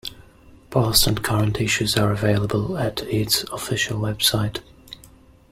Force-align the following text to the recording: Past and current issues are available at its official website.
Past 0.71 1.05
and 1.05 1.23
current 1.23 1.61
issues 1.61 1.95
are 1.95 2.11
available 2.11 2.75
at 2.75 3.01
its 3.01 3.43
official 3.51 3.99
website. 3.99 4.61